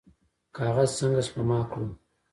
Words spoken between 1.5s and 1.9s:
کړو؟